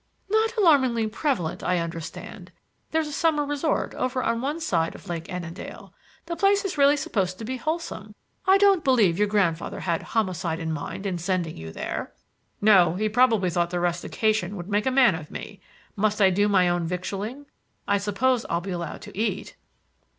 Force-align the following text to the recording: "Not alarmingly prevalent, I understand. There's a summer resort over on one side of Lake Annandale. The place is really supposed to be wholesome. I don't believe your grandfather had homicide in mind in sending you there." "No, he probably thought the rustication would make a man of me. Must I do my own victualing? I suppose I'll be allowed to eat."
"Not 0.31 0.57
alarmingly 0.57 1.05
prevalent, 1.05 1.61
I 1.63 1.77
understand. 1.77 2.51
There's 2.89 3.05
a 3.07 3.11
summer 3.11 3.45
resort 3.45 3.93
over 3.93 4.23
on 4.23 4.41
one 4.41 4.59
side 4.59 4.95
of 4.95 5.07
Lake 5.07 5.31
Annandale. 5.31 5.93
The 6.25 6.35
place 6.35 6.65
is 6.65 6.75
really 6.75 6.97
supposed 6.97 7.37
to 7.37 7.45
be 7.45 7.57
wholesome. 7.57 8.15
I 8.47 8.57
don't 8.57 8.83
believe 8.83 9.19
your 9.19 9.27
grandfather 9.27 9.81
had 9.81 10.01
homicide 10.01 10.59
in 10.59 10.71
mind 10.71 11.05
in 11.05 11.19
sending 11.19 11.55
you 11.55 11.71
there." 11.71 12.13
"No, 12.61 12.95
he 12.95 13.09
probably 13.09 13.51
thought 13.51 13.69
the 13.69 13.79
rustication 13.79 14.55
would 14.55 14.69
make 14.69 14.87
a 14.87 14.89
man 14.89 15.13
of 15.13 15.29
me. 15.29 15.61
Must 15.95 16.19
I 16.19 16.31
do 16.31 16.49
my 16.49 16.67
own 16.67 16.87
victualing? 16.87 17.45
I 17.87 17.99
suppose 17.99 18.43
I'll 18.49 18.59
be 18.59 18.71
allowed 18.71 19.03
to 19.03 19.15
eat." 19.15 19.55